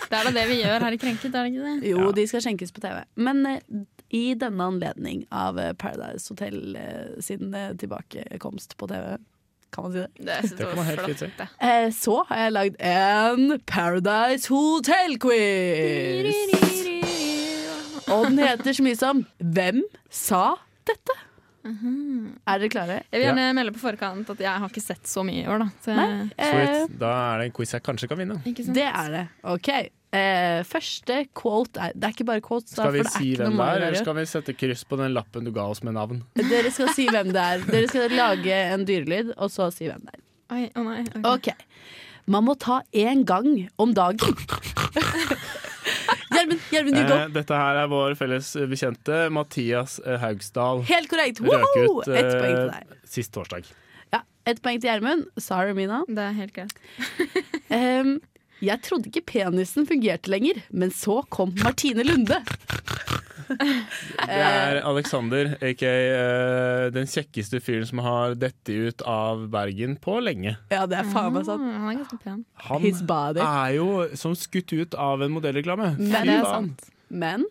[0.09, 1.89] Det er da det vi gjør her i Krenket, er det ikke det?
[1.91, 2.11] Jo, Ja.
[2.17, 3.03] de skal skjenkes på TV.
[3.19, 3.59] Men eh,
[4.15, 6.77] i denne anledning av eh, Paradise Hotel
[7.21, 9.17] sin tilbakekomst på TV,
[9.69, 11.27] kan man si det, Det, Det kan man helt fint si.
[11.61, 16.33] eh, så har jeg lagd en Paradise Hotel-quiz.
[18.09, 20.55] Og den heter så mye som Hvem sa
[20.89, 21.17] dette?
[21.69, 22.97] Er dere klare?
[23.11, 25.61] Jeg vil gjerne melde på forkant at jeg har ikke sett så mye i år,
[25.61, 25.67] da.
[25.83, 26.09] Så, Nei?
[26.39, 26.97] Eh, Sweet.
[27.01, 28.39] Da er det en quiz jeg kanskje kan vinne.
[28.47, 28.77] ikke sant?
[28.77, 29.23] det er det.
[29.53, 29.69] OK.
[30.09, 33.59] Eh, første quote er Det er ikke bare quotes, Skal vi for det si hvem
[33.59, 36.23] det er, eller skal vi sette kryss på den lappen du ga oss med navn?
[36.39, 37.61] Dere skal si hvem det er.
[37.67, 40.25] Dere skal lage en dyrelyd, og så si hvem det er.
[40.49, 41.03] Oi, oh nei.
[41.19, 41.35] okay.
[41.35, 41.69] Okay.
[42.29, 44.33] Man må ta én gang om dagen.
[46.39, 47.17] Gjermund, Gjermund, Hugo.
[47.19, 50.81] Eh, dette her er vår felles bekjente Mathias eh, Haugsdal.
[50.89, 51.41] Helt korrekt.
[51.43, 52.97] Røk Ett poeng til eh, deg.
[53.11, 53.67] sist torsdag.
[54.15, 55.27] Ja, Ett poeng til Gjermund.
[55.37, 56.01] Sorry, Mina.
[56.07, 56.73] Det er helt greit.
[57.75, 58.15] um,
[58.69, 62.41] jeg trodde ikke penisen fungerte lenger, men så kom Martine Lunde.
[64.29, 70.19] Det er Alexander, aka uh, den kjekkeste fyren som har dette ut av Bergen på
[70.23, 70.55] lenge.
[70.71, 71.63] Ja, det er faen meg sant.
[71.65, 72.43] Mm, han er ganske pen.
[72.69, 73.41] Han His body.
[73.45, 73.87] er jo
[74.19, 75.95] som skutt ut av en modellreklame.
[75.99, 76.69] Men det er.
[77.09, 77.47] Men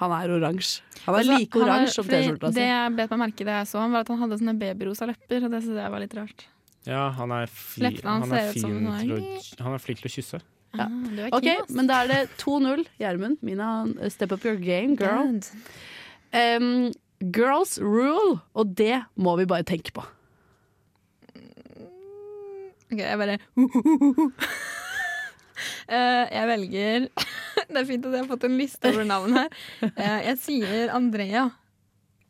[0.00, 0.82] han er oransje.
[1.04, 2.66] Han er Altså, like oransje som T-skjorta Det si.
[2.66, 5.06] jeg bet meg merke i det jeg så han, var at han hadde sånne babyrosa
[5.10, 6.46] lepper, og det syntes jeg var litt rart.
[6.84, 10.02] Ja, han er, fi, han er ser ut som fin til å, han er flink
[10.02, 10.40] til å kysse.
[10.74, 10.86] Ja.
[10.88, 12.84] Ah, Ok, men da er det 2-0.
[12.98, 13.68] Gjermund, Mina,
[14.10, 15.38] step up your game, girl.
[16.34, 16.92] Um,
[17.32, 20.02] girls rule, og det må vi bare tenke på.
[22.92, 23.38] Ok, jeg bare
[25.84, 27.04] Uh, Jeg velger
[27.70, 29.52] Det er fint at jeg har fått en liste over navn her.
[29.84, 31.44] Uh, jeg sier Andrea.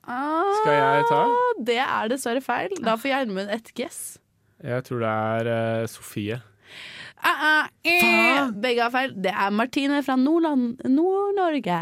[0.04, 1.20] Skal jeg ta?
[1.24, 2.74] Ah, Det er dessverre feil.
[2.84, 4.18] Da får Gjermund et guess.
[4.64, 6.36] Jeg tror det er uh, Sofie.
[7.22, 8.50] Ah, ah, eh.
[8.60, 9.14] Begge har feil.
[9.22, 11.78] Det er Martine fra Nord-Norge.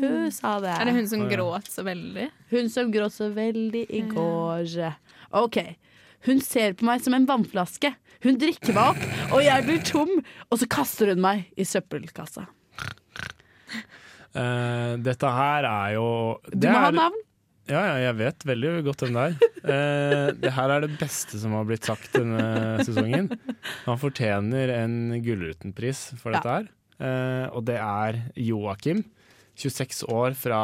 [0.00, 0.74] Hun sa det.
[0.76, 2.28] Er det hun som gråt så veldig?
[2.52, 4.94] Hun som gråt så veldig i går.
[5.36, 5.58] OK.
[6.26, 7.92] Hun ser på meg som en vannflaske.
[8.24, 9.02] Hun drikker meg opp,
[9.36, 10.12] og jeg blir tom,
[10.50, 12.46] og så kaster hun meg i søppelkassa.
[14.36, 16.08] Uh, dette her er jo
[16.52, 17.22] Du må må ha er- navn.
[17.66, 19.36] Ja, ja, jeg vet veldig godt hvem det er.
[19.66, 23.26] Eh, det her er det beste som har blitt sagt denne sesongen.
[23.82, 24.92] Han fortjener en
[25.24, 26.68] Gullruten-pris for dette her.
[27.02, 29.00] Eh, og det er Joakim,
[29.58, 30.60] 26 år fra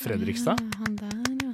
[0.00, 0.56] Fredrikstad.
[0.64, 1.52] Ja, han der, ja.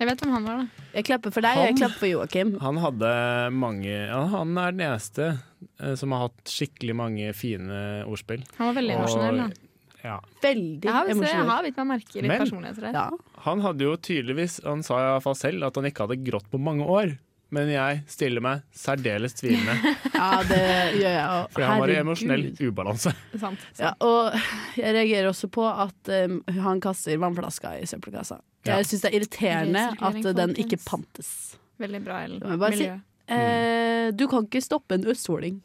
[0.00, 0.86] Jeg vet hvem han var, da.
[0.96, 2.54] Jeg klapper for deg, han, jeg klapper for Joakim.
[2.64, 3.12] Han hadde
[3.60, 8.42] mange ja, Han er den eneste eh, som har hatt skikkelig mange fine ordspill.
[8.56, 9.44] Han var veldig emosjonell.
[9.44, 9.63] da.
[10.04, 10.18] Ja.
[10.44, 12.96] Veldig Jeg har, jeg har bitt meg merke litt Men- personligheter her.
[12.98, 13.38] Ja.
[13.46, 16.50] Han hadde jo tydeligvis Han sa i hvert fall selv at han ikke hadde grått
[16.52, 17.14] på mange år.
[17.54, 19.74] Men jeg stiller meg særdeles tvilende,
[20.16, 20.62] ja, det
[20.98, 21.50] gjør jeg òg.
[21.54, 23.12] for han var i emosjonell ubalanse.
[23.44, 23.66] Sant.
[23.78, 24.34] Ja, og
[24.80, 28.40] jeg reagerer også på at um, han kaster vannflaska i søppelkassa.
[28.64, 28.80] Ja.
[28.80, 31.30] Jeg syns det er irriterende at den ikke pantes.
[31.78, 32.42] Veldig bra, Ellen.
[32.58, 32.88] Bare si.
[32.88, 32.98] Miljø.
[33.36, 35.60] Eh, du kan ikke stoppe en østfolding.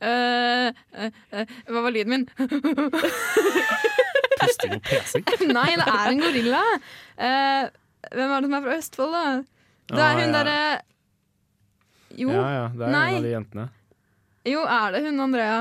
[0.00, 2.22] Eh, uh, eh, hva var lyden min?
[4.40, 5.24] Pusting og pesing.
[5.52, 6.62] Nei, det er en gorilla.
[7.20, 7.64] Eh,
[8.14, 9.24] hvem er det som er fra Østfold, da?
[9.90, 10.26] Det er Ah, hun ja.
[10.38, 10.60] derre
[12.16, 13.08] Jo, Ja, ja, det er Nei.
[13.10, 13.64] en av de jentene.
[14.46, 15.58] jo, er det hun Andrea?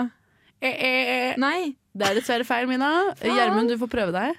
[0.62, 1.36] Eh, eh, eh.
[1.42, 1.76] Nei.
[1.96, 2.90] Det er dessverre feil, Mina.
[3.24, 4.30] Gjermund, du får prøve deg.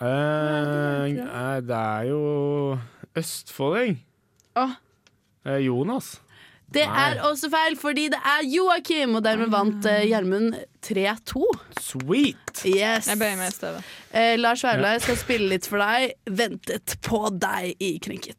[0.00, 2.20] Eh, det er jo
[3.18, 3.98] østfolding.
[4.56, 4.70] Åh.
[5.46, 6.16] Eh, Jonas.
[6.68, 7.04] Det Nei.
[7.06, 10.52] er også feil, fordi det er Joakim, og dermed vant eh, Gjermund
[10.84, 11.46] 3-2.
[11.80, 12.60] Sweet!
[12.68, 13.08] Yes.
[13.08, 13.94] Jeg bøyer meg i støvet.
[14.12, 16.12] Eh, Lars Vaular skal spille litt for deg.
[16.28, 18.36] 'Ventet på deg' i Krenket.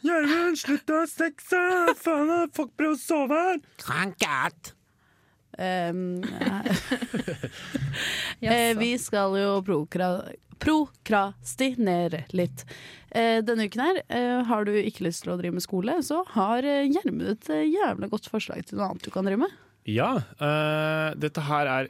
[0.00, 1.62] Gjermund, slutt å sexe!
[2.00, 3.62] Faen, folk prøver å sove her!
[3.84, 4.74] Krenket!
[5.60, 6.22] Um,
[8.40, 10.14] eh, vi skal jo prokra
[10.60, 12.64] prokrastinere litt.
[13.10, 16.22] Eh, denne uken her, eh, har du ikke lyst til å drive med skole, så
[16.36, 19.56] har eh, Gjermund et jævla godt forslag til noe annet du kan drive med.
[19.88, 21.88] Ja, uh, dette her er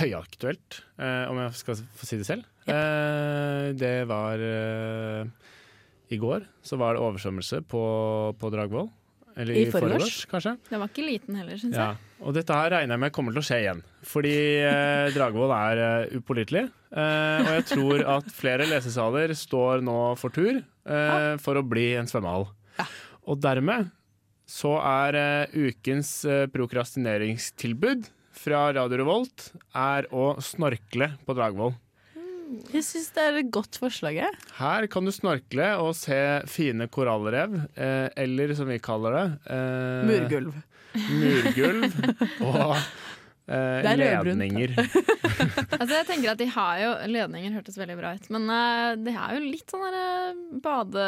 [0.00, 2.46] høyaktuelt, uh, om jeg skal få si det selv.
[2.70, 7.82] Eh, det var I går så var det oversvømmelse på,
[8.38, 8.90] på Dragvoll.
[9.36, 10.24] Eller I i, forgårs.
[10.30, 10.56] kanskje.
[10.70, 11.92] Den var ikke liten heller, syns Ja.
[12.20, 13.78] Og dette her regner jeg med kommer til å skje igjen.
[14.04, 14.34] Fordi
[14.66, 16.66] eh, Dragvoll er uh, upålitelig.
[16.90, 21.92] Eh, og jeg tror at flere lesesaler står nå for tur eh, for å bli
[22.00, 22.48] en svømmehall.
[23.30, 23.88] Og dermed
[24.50, 28.08] så er eh, ukens eh, prokrastineringstilbud
[28.40, 31.74] fra Radio Revolt er å snorkle på Dragvoll.
[32.74, 34.14] Jeg syns det er et godt forslag.
[34.22, 34.32] jeg.
[34.58, 36.18] Her kan du snorkle og se
[36.50, 40.54] fine korallrev, eh, eller som vi kaller det eh, Murgulv.
[40.96, 41.84] murgulv
[42.42, 42.74] og
[43.50, 44.74] eh, er ledninger.
[45.80, 49.12] Altså, jeg tenker at de har jo Ledninger hørtes veldig bra ut, men eh, de
[49.14, 51.04] har jo litt sånn derre bade...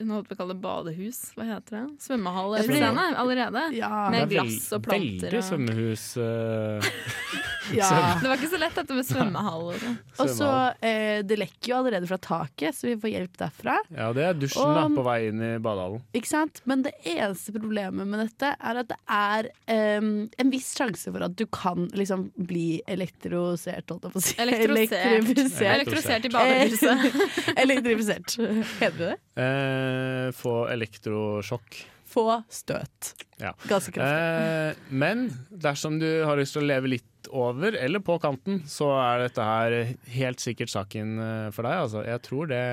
[0.00, 1.18] Nå holdt vi å kalle det badehus.
[1.36, 1.82] Hva heter det?
[2.06, 3.66] Svømmehall Ja, allerede.
[3.76, 3.90] Ja.
[4.14, 6.06] Med glass og planter Veldig og- svømmehus.
[6.16, 6.88] eh,
[7.78, 8.18] ja.
[8.20, 9.96] Det var ikke så lett dette med svømmehall og sånn.
[10.22, 10.50] Og så
[10.86, 13.76] eh, Det lekker jo allerede fra taket, så vi får hjelp derfra.
[13.96, 16.02] Ja, det er dusjen da, på vei inn i badehallen.
[16.16, 16.62] Ikke sant?
[16.70, 21.26] Men det eneste problemet med dette er at det er eh, en viss sjanse for
[21.26, 24.36] at du kan liksom bli elektrosert, holdt jeg på å si.
[24.40, 25.64] Elektrosert.
[25.76, 27.22] Elektrosert i badehuset.
[27.64, 28.36] Elektrifisert.
[28.80, 29.18] Heter det det?
[29.40, 31.80] Eh, få elektrosjokk.
[32.10, 33.12] Få støt.
[33.40, 33.52] Ja.
[33.70, 34.16] Ganske kraftig.
[34.42, 38.90] Eh, men dersom du har lyst til å leve litt over eller på kanten, så
[38.98, 39.76] er dette her
[40.16, 41.84] helt sikkert saken eh, for deg.
[41.86, 42.02] Altså.
[42.08, 42.64] Jeg tror det,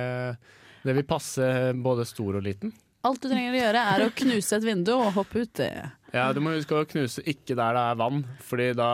[0.87, 1.51] det vil passe
[1.85, 2.73] både stor og liten.
[3.07, 5.53] Alt du trenger å gjøre, er å knuse et vindu og hoppe ut.
[5.61, 5.69] Det.
[6.15, 8.89] Ja, Du må huske å knuse ikke der det er vann, Fordi da,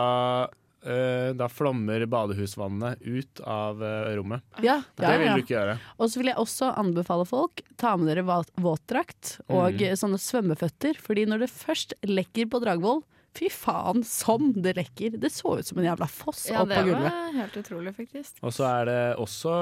[1.34, 4.42] da flommer badehusvannet ut av eh, rommet.
[4.60, 5.34] Ja, ja, det vil ja.
[5.38, 5.78] du ikke gjøre.
[5.98, 8.26] Og så vil jeg også anbefale folk ta med dere
[8.60, 9.96] våtdrakt og Mm.
[9.96, 10.96] sånne svømmeføtter.
[11.00, 13.02] Fordi når det først lekker på Dragvoll,
[13.34, 15.16] fy faen som det lekker.
[15.18, 17.10] Det så ut som en jævla foss Ja, opp det gulvet.
[17.10, 18.36] var helt utrolig, faktisk.
[18.46, 19.54] Og så er det også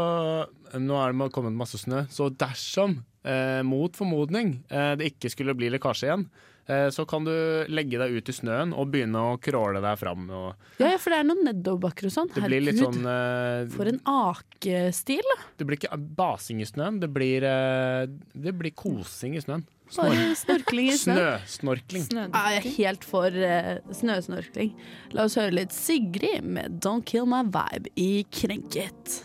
[0.82, 5.54] Nå er det kommet masse snø, så dersom, eh, mot formodning, eh, det ikke skulle
[5.56, 6.51] bli lekkasje igjen, eh,
[6.94, 7.32] så kan du
[7.72, 10.26] legge deg ut i snøen og begynne å crawle deg fram.
[10.30, 12.30] Og Ja, ja, for det er noen nedoverbakker og sånn.
[12.34, 15.36] det blir litt Herregud, sånn uh, for en akestil.
[15.58, 19.66] Det blir ikke basing i snøen, det blir, uh, det blir kosing i snøen.
[19.92, 21.16] Bare snorkling i snø.
[21.44, 22.06] Snøsnorkling.
[22.16, 24.72] Ja, jeg er helt for uh, snøsnorkling.
[25.12, 29.20] La oss høre litt Sigrid med 'Don't Kill My Vibe' i Krenket.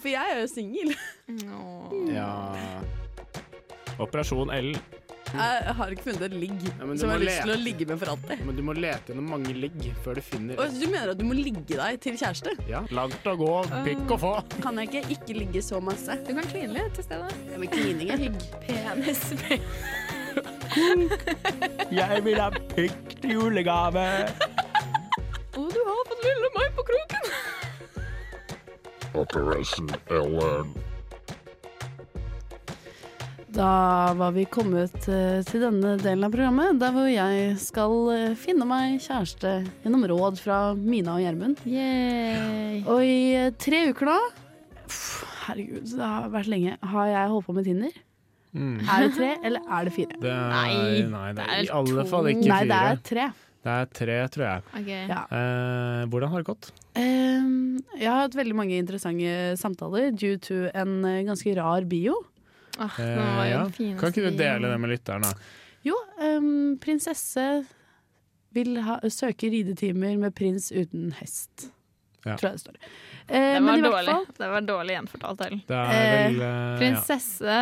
[0.00, 0.94] For jeg er jo singel.
[2.08, 2.32] Ja
[4.00, 4.72] Operasjon L.
[5.30, 7.58] Jeg har ikke funnet et ligg ja, du som jeg må har lyst til å
[7.62, 8.42] ligge med for alltid.
[8.48, 11.24] Men du må lete gjennom mange ligg før du finner Og du mener at du
[11.28, 12.54] må ligge deg til kjæreste?
[12.70, 13.52] Ja, Langt å gå,
[13.86, 14.32] pikk å få.
[14.64, 16.18] Kan jeg ikke ikke ligge så masse?
[16.26, 17.30] Du kan kline litt til stedet.
[17.52, 18.36] Ja, men klining er hygg.
[18.66, 19.22] Penis.
[21.90, 24.04] Jeg vil ha pikk til julegave.
[25.58, 27.32] Og du har fått lille meg på kroken.
[29.18, 30.70] Operation Ellen.
[33.60, 38.30] Da var vi kommet eh, til denne delen av programmet, der hvor jeg skal eh,
[38.40, 39.50] finne meg kjæreste
[39.82, 41.60] gjennom råd fra Mina og Gjermund.
[41.68, 42.78] Yay.
[42.88, 44.14] Og i eh, tre uker nå
[45.44, 46.78] Herregud, det har vært lenge.
[46.94, 48.00] Har jeg holdt på med Tinder?
[48.56, 48.80] Mm.
[48.80, 50.16] Er det tre, eller er det fire?
[50.24, 50.72] Det er, Nei,
[51.12, 52.08] nei, det det er i alle to.
[52.14, 53.28] fall ikke Nei, det er tre.
[53.60, 54.64] Det er tre, tror jeg.
[54.80, 55.04] Okay.
[55.12, 55.20] Ja.
[55.36, 56.72] Eh, hvordan har det gått?
[56.96, 62.16] Ehm, jeg har hatt veldig mange interessante samtaler due to en eh, ganske rar bio.
[62.80, 63.64] Ah, Eh, ja.
[64.00, 65.30] Kan ikke du dele det med lytterne?
[65.84, 67.44] Jo, um, prinsesse
[68.52, 71.68] vil ha, søke ridetimer med prins uten hest.
[72.24, 72.34] Ja.
[72.36, 72.74] Tror jeg det står.
[73.28, 74.14] Eh, Det men var i hvert dårlig.
[74.16, 75.40] fall Det var dårlig gjenfortalt.
[75.46, 75.62] Ellen.
[75.70, 76.50] Eh, eh, ja.
[76.80, 77.60] Prinsesse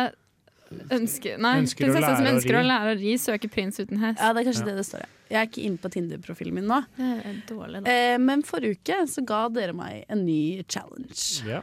[0.93, 4.19] ønsker Nei, Ønsker prinsesse som ønsker å lære å ri, søker prins uten hest.
[4.21, 4.69] Ja, det er kanskje Ja.
[4.71, 4.99] det det står.
[5.05, 5.09] ja.
[5.29, 6.79] Jeg er ikke inne på Tinder-profilen min nå.
[6.97, 7.91] Det er dårlig, da.
[7.91, 11.45] Eh, men forrige uke så ga dere meg en ny challenge.
[11.47, 11.61] ja.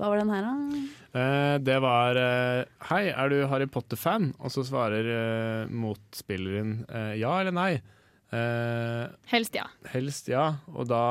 [0.00, 0.80] Hva var den her, da?
[1.20, 4.30] Eh, det var eh, Hei, er du Harry Potter-fan?
[4.40, 7.72] Og så svarer eh, motspilleren eh, ja eller nei.
[8.32, 9.66] Eh, Helst ja.
[9.92, 10.44] helst ja.
[10.72, 11.02] Og da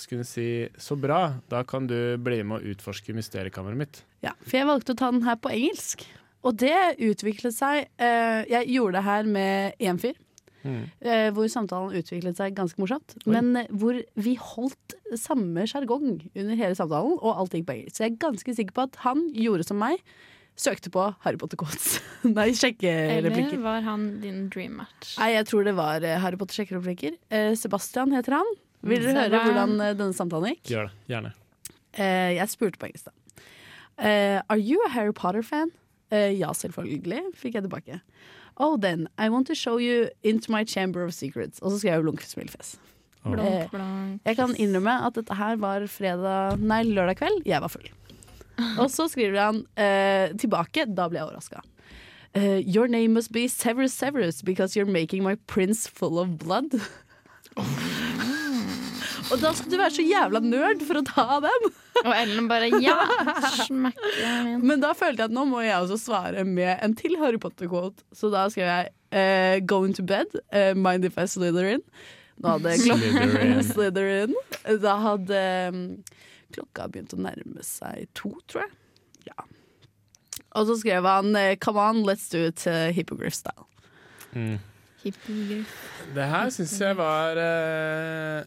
[0.00, 0.46] skulle hun si
[0.80, 4.00] så bra, da kan du bli med og utforske mysteriekammeret mitt.
[4.24, 6.06] Ja, for jeg valgte å ta den her på engelsk.
[6.46, 10.14] Og det utviklet seg eh, Jeg gjorde det her med én fyr.
[10.64, 10.84] Mm.
[11.00, 13.14] eh, hvor samtalen utviklet seg ganske morsomt.
[13.26, 13.32] Oi.
[13.36, 17.96] Men eh, hvor vi holdt samme sjargong under hele samtalen, og alt gikk på engelsk.
[17.96, 20.02] Så jeg er ganske sikker på at han gjorde som meg.
[20.58, 22.00] Søkte på Harry Potter Quotes.
[22.26, 22.48] Nei,
[22.82, 23.30] Eller
[23.62, 25.12] var han din dream match?
[25.20, 27.14] Nei, jeg tror det var eh, Harry Potter sjekkereplikker.
[27.30, 28.56] Eh, Sebastian heter han.
[28.82, 29.20] Vil dere Mm.
[29.22, 30.64] høre hvordan denne samtalen gikk?
[30.74, 31.32] Gjør det, gjerne.
[31.98, 33.44] Eh, jeg spurte på engelsk, da.
[33.98, 35.70] Eh, are you a Harry Potter-fan?
[36.10, 38.00] Eh, ja, selvfølgelig, fikk jeg tilbake.
[38.56, 41.60] Oh, then, I want to show you into my chamber of secrets.
[41.62, 42.76] Og så skrev jeg blunk smilefjes.
[43.24, 43.32] Oh.
[43.32, 44.20] Blunk, Eh, blunk.
[44.26, 47.42] Jeg kan innrømme at dette her var fredag, nei, lørdag kveld.
[47.46, 47.86] Jeg var full.
[48.82, 50.88] Og så skriver han uh, tilbake.
[50.90, 51.60] Da ble jeg overraska.
[52.38, 56.70] your name must be Severus Severus because you're making my prince full of blood.
[59.28, 61.66] Og da skal du være så jævla nerd for å ta den!
[62.04, 62.96] Og Ellen bare ja!
[63.66, 64.62] Smekker den inn.
[64.70, 68.06] Men da følte jeg at nå må jeg også svare med en til Harry Potter-quote.
[68.16, 71.84] Så da skrev jeg uh, 'Going to bed', uh, 'Mind if I slither in.
[72.38, 74.34] Nå hadde klokka Slytherin.
[74.82, 75.84] Da hadde um,
[76.54, 78.74] klokka begynt å nærme seg to, tror jeg.
[79.32, 79.46] Ja.
[80.56, 83.66] Og så skrev han eh, 'Come on, let's do it uh, hippogriff style'.
[84.32, 84.58] Mm.
[85.02, 85.74] Hippogriff.
[86.14, 88.46] Det her syns jeg var eh,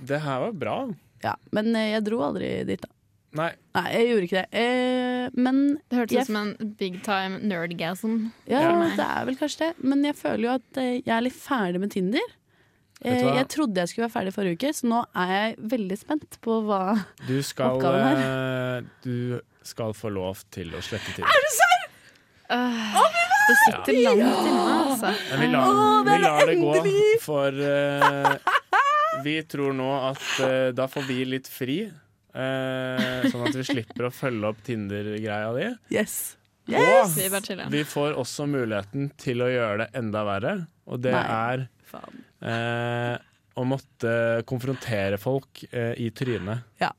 [0.00, 0.76] Det her var bra.
[1.24, 2.88] Ja, Men eh, jeg dro aldri dit, da.
[3.36, 4.60] Nei, Nei, jeg gjorde ikke det.
[4.62, 5.56] Eh, men
[5.90, 8.14] Det hørtes ut som en big time nerdgasm.
[8.48, 8.88] Ja, Ja.
[8.96, 9.72] det er vel kanskje det.
[9.84, 12.20] Men jeg føler jo at eh, jeg er litt ferdig med Tinder.
[13.02, 15.98] Vet Eh, jeg trodde jeg skulle være ferdig forrige uke, så nå er jeg veldig
[16.00, 16.78] spent på hva
[17.28, 21.26] du skal Oppgaven eh, Du skal få lov til å slette til.
[22.48, 25.10] Det sitter langt inne, altså.
[25.30, 25.70] Men vi lar,
[26.06, 26.72] vi er lar det gå,
[27.22, 28.32] for eh,
[29.24, 31.78] vi tror nå at uh, da får vi litt fri.
[32.36, 35.68] Uh, sånn at vi slipper å følge opp Tinder-greia di.
[35.96, 36.34] Yes!
[36.66, 40.54] Og Vi får også muligheten til å gjøre det enda verre,
[40.90, 41.20] og det Nei.
[41.22, 41.60] er
[42.42, 43.12] eh,
[43.54, 46.64] å måtte konfrontere folk eh, i trynet.
[46.82, 46.90] Ja.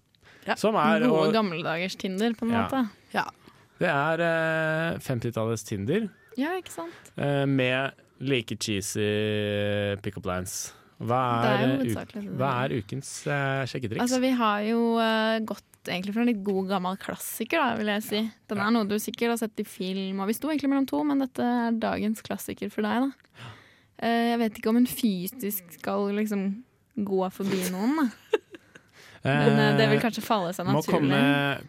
[0.48, 0.56] Ja.
[0.56, 2.64] Som er Gode å- gammeldagers Tinder, på en Ja.
[2.64, 2.90] måte.
[3.12, 3.26] Ja.
[3.78, 6.08] Det er eh, 50-tallets Tinder
[6.40, 7.12] Ja, ikke sant?
[7.18, 7.92] eh, med
[8.24, 10.72] like cheesy pick-up lines.
[10.98, 12.22] Hva er er, det.
[12.40, 14.02] hva er ukens uh, sjekketriks?
[14.02, 17.92] Altså, vi har jo uh, gått egentlig for en litt god gammel klassiker, da, vil
[17.94, 18.22] jeg si.
[18.50, 21.04] Den er noe du sikkert har sett i film, og vi sto egentlig mellom to,
[21.08, 23.52] men dette er dagens klassiker for deg, da.
[24.02, 26.48] Uh, jeg vet ikke om en fysisk skal liksom
[26.98, 28.08] gå forbi noen, da.
[29.28, 31.18] Men eh, det vil kanskje falle seg Må komme,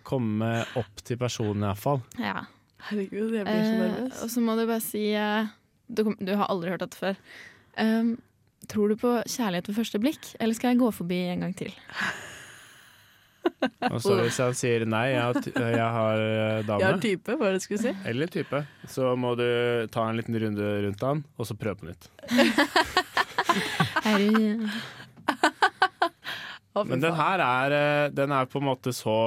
[0.07, 1.99] komme opp til personen, iallfall.
[2.21, 2.45] Ja.
[2.87, 4.21] Herregud, jeg blir så Eh, nervøs.
[4.23, 5.49] og så må du bare si eh,
[5.89, 7.17] du, kom- du har aldri hørt dette før.
[7.81, 8.13] Um,
[8.71, 11.73] tror du på kjærlighet ved første blikk, eller skal jeg gå forbi en gang til?
[13.89, 15.39] Og så hvis han sier nei, jeg har,
[15.73, 17.93] jeg har eh, dame, Jeg har type, hva det du skulle si?
[18.11, 19.47] eller type, så må du
[19.95, 22.11] ta en liten runde rundt han, og så prøve på nytt.
[26.79, 29.19] Men den her er, eh, den er på en måte så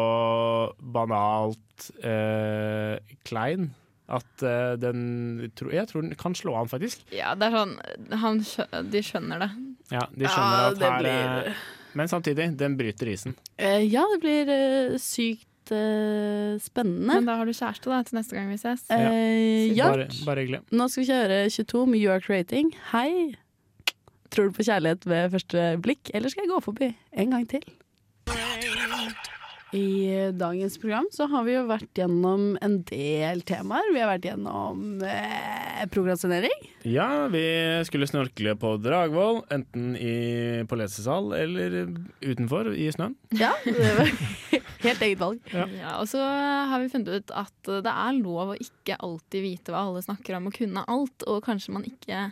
[0.79, 2.95] banalt eh,
[3.27, 3.71] klein
[4.11, 7.05] At uh, den tro, Jeg tror den kan slå an, faktisk.
[7.15, 7.77] Ja, det er sånn
[8.19, 8.41] han,
[8.91, 9.51] De skjønner det.
[9.93, 11.61] Ja, De skjønner Ja, at det her blir- eh,
[11.95, 13.37] Men samtidig, den bryter isen.
[13.59, 17.13] Uh, ja, det blir uh, sykt spennende.
[17.13, 18.81] Men da har du kjæreste da til neste gang vi ses.
[18.91, 20.59] Eh, ja, Bare, bare hyggelig.
[20.75, 22.73] nå skal vi kjøre 22 med York Rating.
[22.91, 23.37] Hei!
[24.31, 26.89] Tror du på kjærlighet ved første blikk, eller skal jeg gå forbi
[27.23, 27.63] en gang til?
[29.71, 33.87] I dagens program så har vi jo vært gjennom en del temaer.
[33.95, 36.65] Vi har vært gjennom eh, prokrastinering.
[36.83, 37.43] Ja, vi
[37.87, 41.77] skulle snorkle på Dragvoll, enten i, på lesesal eller
[42.19, 43.15] utenfor i snøen.
[43.39, 44.11] Ja, det var
[44.87, 45.39] helt eget valg.
[45.55, 45.69] Ja.
[45.77, 49.71] Ja, og så har vi funnet ut at det er lov å ikke alltid vite
[49.71, 51.27] hva alle snakker om, og kunne alt.
[51.31, 52.27] Og kanskje man ikke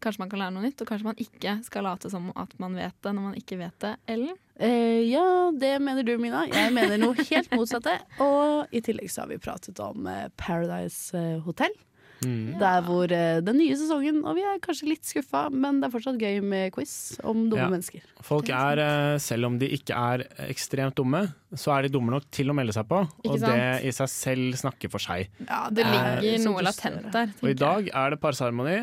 [0.00, 2.76] Kanskje man kan lære noe nytt, og kanskje man ikke skal late som at man
[2.78, 3.96] vet det når man ikke vet det.
[4.14, 4.36] Ellen?
[4.58, 5.24] Eh, ja,
[5.58, 6.44] det mener du, Mina.
[6.50, 7.96] Jeg mener noe helt motsatte.
[8.22, 11.74] Og i tillegg så har vi pratet om eh, Paradise eh, Hotel.
[12.18, 12.56] Mm.
[12.58, 15.92] Der hvor eh, den nye sesongen, og vi er kanskje litt skuffa, men det er
[15.92, 17.68] fortsatt gøy med quiz om dumme Ja.
[17.70, 18.02] mennesker.
[18.26, 18.82] Folk er,
[19.22, 22.74] selv om de ikke er ekstremt dumme, så er de dumme nok til å melde
[22.74, 23.04] seg på.
[23.22, 23.54] Ikke Og sant?
[23.54, 25.30] det i seg selv snakker for seg.
[25.46, 27.30] Ja, Det ligger eh, noe latent der.
[27.42, 28.78] Og i dag er det parseremoni.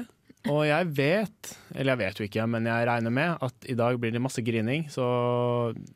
[0.52, 3.98] Og jeg vet, eller jeg vet jo ikke, men jeg regner med at i dag
[4.02, 5.06] blir det masse grining, så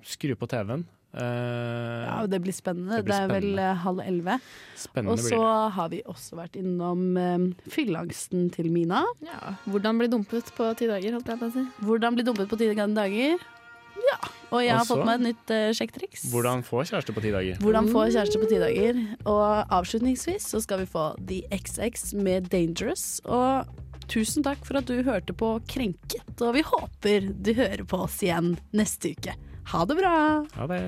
[0.06, 0.86] skru på TV-en.
[1.10, 3.00] Uh, Ja, det blir spennende.
[3.02, 3.70] Det, Det er vel spennende.
[3.72, 4.36] eh, halv elleve.
[4.78, 5.40] spennende Og så
[5.74, 9.04] har vi også vært innom eh, fylleangsten til Mina.
[9.26, 11.66] Ja, hvordan bli dumpet på ti dager, holdt jeg på å si.
[11.82, 13.40] Hvordan bli dumpet på ti dager.
[14.00, 14.20] Ja.
[14.54, 16.30] Og jeg har fått meg et nytt uh, sjekketriks.
[16.32, 17.58] Hvordan få kjæreste på ti dager.
[17.62, 19.02] Hvordan få kjæreste på ti dager.
[19.26, 23.20] Og avslutningsvis så skal vi få The XX med Dangerous.
[23.26, 23.66] Og
[24.10, 26.34] tusen takk for at du hørte på Krenket.
[26.41, 29.36] Og vi håper du hører på oss igjen neste uke.
[29.69, 30.15] Ha det bra!
[30.56, 30.82] Ha det.